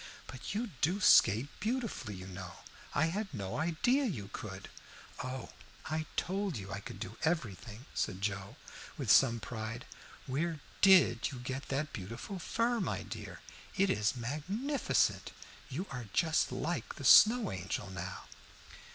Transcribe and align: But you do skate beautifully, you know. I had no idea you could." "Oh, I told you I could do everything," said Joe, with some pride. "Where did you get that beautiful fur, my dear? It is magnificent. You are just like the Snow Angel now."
But 0.25 0.55
you 0.55 0.71
do 0.81 0.99
skate 0.99 1.47
beautifully, 1.59 2.15
you 2.15 2.25
know. 2.25 2.53
I 2.95 3.05
had 3.13 3.31
no 3.31 3.57
idea 3.59 4.03
you 4.05 4.31
could." 4.33 4.67
"Oh, 5.23 5.49
I 5.85 6.07
told 6.15 6.57
you 6.57 6.71
I 6.71 6.79
could 6.79 6.99
do 6.99 7.19
everything," 7.23 7.85
said 7.93 8.19
Joe, 8.19 8.55
with 8.97 9.11
some 9.11 9.39
pride. 9.39 9.85
"Where 10.25 10.59
did 10.81 11.29
you 11.31 11.37
get 11.37 11.67
that 11.67 11.93
beautiful 11.93 12.39
fur, 12.39 12.79
my 12.79 13.03
dear? 13.03 13.41
It 13.77 13.91
is 13.91 14.15
magnificent. 14.15 15.33
You 15.69 15.85
are 15.91 16.07
just 16.13 16.51
like 16.51 16.95
the 16.95 17.05
Snow 17.05 17.51
Angel 17.51 17.87
now." 17.91 18.23